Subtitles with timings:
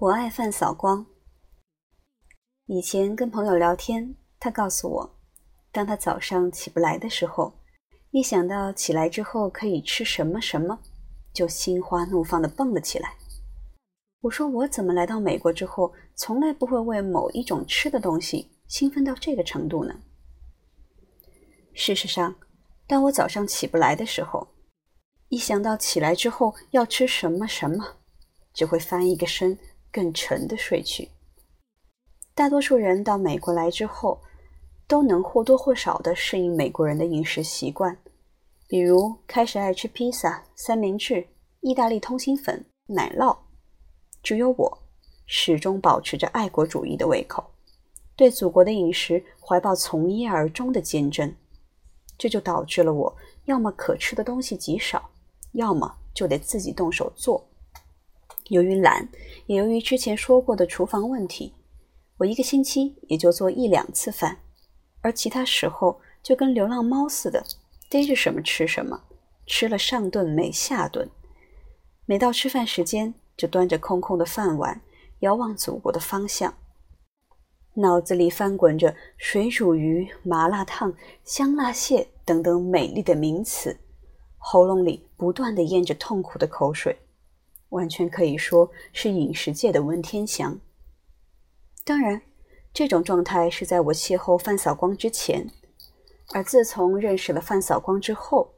[0.00, 1.04] 我爱饭扫光。
[2.64, 5.18] 以前跟朋友聊天，他告诉我，
[5.70, 7.52] 当他早上起不来的时候，
[8.10, 10.80] 一想到起来之后可以吃什么什么，
[11.34, 13.14] 就心花怒放的蹦了起来。
[14.22, 20.00] 我说我怎么来到美国之后，从来不会为某一种吃的东西兴奋到这个程度呢？
[21.74, 22.34] 事实上，
[22.86, 24.48] 当我早上起不来的时候，
[25.28, 27.98] 一想到起来之后要吃什么什么，
[28.54, 29.58] 就会翻一个身。
[29.92, 31.08] 更沉的睡去。
[32.34, 34.20] 大多数人到美国来之后，
[34.86, 37.98] 都能或多或少的适应美国人的饮食习惯，
[38.66, 41.26] 比如开始爱吃披萨、三明治、
[41.60, 43.36] 意大利通心粉、奶酪。
[44.22, 44.78] 只有我，
[45.26, 47.44] 始终保持着爱国主义的胃口，
[48.16, 51.36] 对祖国的饮食怀抱从一而终的坚贞。
[52.16, 55.10] 这就导致了我要么可吃的东西极少，
[55.52, 57.49] 要么就得自己动手做。
[58.50, 59.08] 由于懒，
[59.46, 61.54] 也由于之前说过的厨房问题，
[62.18, 64.38] 我一个星期也就做一两次饭，
[65.02, 67.44] 而其他时候就跟流浪猫似的，
[67.88, 69.04] 逮着什么吃什么，
[69.46, 71.08] 吃了上顿没下顿。
[72.06, 74.80] 每到吃饭时间，就端着空空的饭碗，
[75.20, 76.52] 遥望祖国的方向，
[77.74, 80.92] 脑子里翻滚着水煮鱼、麻辣烫、
[81.22, 83.78] 香辣蟹等等美丽的名词，
[84.38, 86.98] 喉咙里不断的咽着痛苦的口水。
[87.70, 90.60] 完全可以说是饮食界的文天祥。
[91.84, 92.22] 当然，
[92.72, 95.50] 这种状态是在我邂逅范扫光之前，
[96.32, 98.52] 而自从认识了范扫光之后，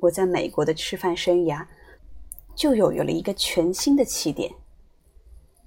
[0.00, 1.64] 我在美国的吃饭生涯
[2.56, 4.52] 就有有了一个全新的起点。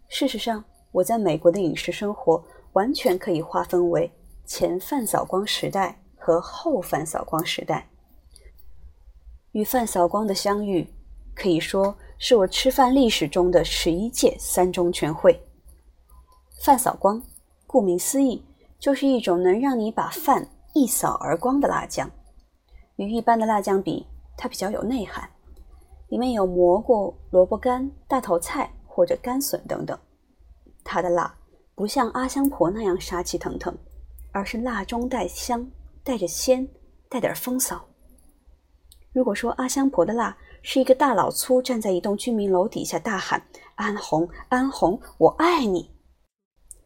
[0.09, 4.11] 事实上，我在美国的饮食生活完全可以划分为
[4.45, 7.89] 前范扫光时代和后范扫光时代。
[9.51, 10.87] 与范扫光的相遇，
[11.33, 11.97] 可以说。
[12.17, 15.39] 是我吃饭历史中的十一届三中全会。
[16.63, 17.21] 饭扫光，
[17.67, 18.43] 顾名思义，
[18.79, 22.09] 就是一种能让你把饭一扫而光的辣酱。
[22.95, 25.29] 与一般的辣酱比，它比较有内涵，
[26.07, 29.97] 里面有蘑菇、萝卜干、大头菜或者干笋等等。
[30.83, 31.35] 它的辣
[31.75, 33.77] 不像阿香婆那样杀气腾腾，
[34.31, 35.67] 而是辣中带香，
[36.03, 36.65] 带着鲜，
[37.09, 37.85] 带点风骚。
[39.11, 40.37] 如果说阿香婆的辣，
[40.67, 43.45] 是一个大老粗站在一栋居民楼底下大喊
[43.75, 45.91] ：“安红，安红，我爱你。”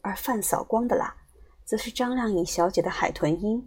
[0.03, 1.15] 而范扫光的啦，
[1.63, 3.65] 则是张靓颖小姐的海豚音，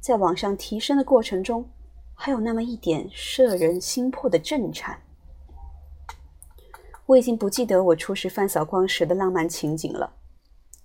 [0.00, 1.66] 在往上提升的过程中，
[2.12, 5.00] 还有那么一点摄人心魄的震颤。
[7.06, 10.14] 我已经不记得我初识范扫光时的浪漫情景了。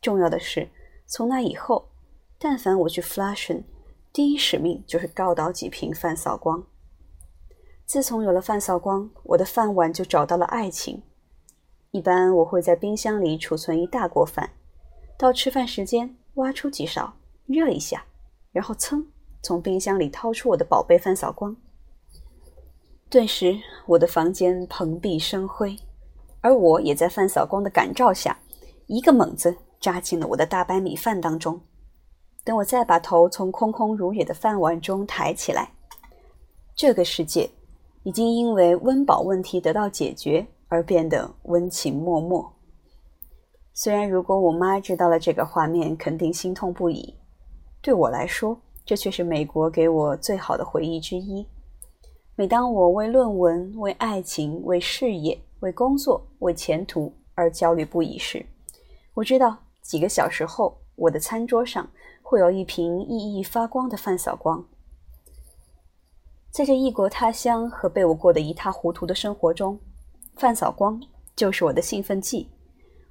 [0.01, 0.69] 重要的是，
[1.05, 1.89] 从那以后，
[2.37, 3.63] 但凡我去 Flushing，
[4.13, 6.65] 第一使命就是告倒几瓶范扫光。
[7.89, 11.01] 自从有了饭扫光，我的饭碗就找到了爱情。
[11.89, 14.47] 一般我会在冰箱里储存一大锅饭，
[15.17, 17.11] 到吃饭时间挖出几勺，
[17.47, 18.05] 热一下，
[18.51, 19.03] 然后噌
[19.41, 21.55] 从冰箱里掏出我的宝贝饭扫光。
[23.09, 23.57] 顿时，
[23.87, 25.75] 我的房间蓬荜生辉，
[26.41, 28.37] 而我也在饭扫光的感召下，
[28.85, 31.59] 一个猛子扎进了我的大白米饭当中。
[32.43, 35.71] 等我再把头从空空如也的饭碗中抬起来，
[36.75, 37.49] 这个世界。
[38.03, 42.43] 已经因为温饱问题得到解决而变得温情脉脉。
[43.73, 47.15] 虽然如果我妈知道了这个画面，肯定心痛不已。
[47.81, 51.47] 对我来说，这却是美国给我最好的回忆之一。
[52.35, 58.45] 每当我为论文、为爱情、为事业、为工作、为前途而焦虑不已时，
[59.13, 61.89] 我知道几个小时后，我的餐桌上
[62.21, 64.65] 会有一瓶熠熠发光的饭扫光。
[66.51, 69.79] 在这异国他乡和被我过得一塌糊涂的生活中，
[70.35, 70.99] 范扫光
[71.35, 72.49] 就是我的兴奋剂，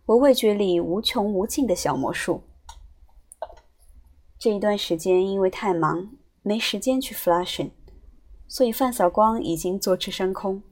[0.06, 2.42] 我味觉里无穷无尽的小魔术。
[4.38, 6.10] 这一段时间因为太忙，
[6.42, 7.70] 没时间去 Flushing，
[8.48, 10.62] 所以范扫光已经坐吃山空。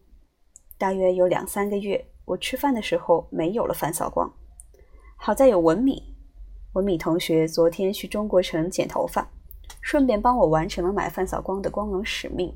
[0.77, 4.30] 大约有两三个月，我吃饭的时候没有了范扫光。
[5.16, 6.03] 好在有文敏，
[6.74, 9.30] 文敏同学昨天去中国城剪头发。
[9.86, 12.53] 顺便帮我完成了买饭扫光的光荣使命。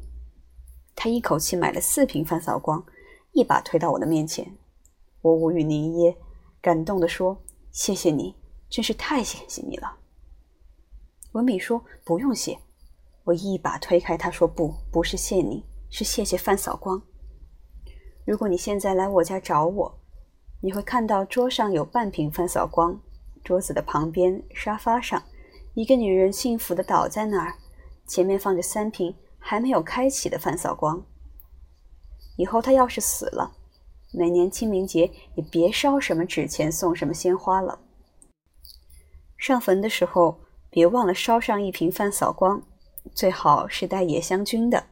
[0.97, 2.85] 他一口气买了四瓶饭扫光，
[3.31, 4.59] 一把推到我的面前。
[5.23, 6.17] 我无语凝噎，
[6.61, 7.41] 感动地说
[7.71, 8.35] ：“谢谢你，
[8.69, 9.97] 真是太谢谢你了。”
[11.31, 12.59] 文敏说：“不用谢。”
[13.23, 17.01] 我一把推开他，说：“不，不是谢你，是谢谢范扫光。
[18.27, 20.01] 如果你现在来我家找我，
[20.61, 23.01] 你会看到桌上有半瓶饭扫光，
[23.45, 25.23] 桌子的旁边沙发上。”
[25.75, 27.55] 一个女人幸福的倒在那儿，
[28.07, 31.05] 前面放着三瓶还没有开启的饭扫光。
[32.37, 33.53] 以后她要是死了，
[34.13, 37.79] 每年清明节也别烧什么纸钱，送什么鲜花了。
[39.39, 42.63] 上坟的时候，别忘了烧上一瓶饭扫光，
[43.15, 44.87] 最好是带野香菌的。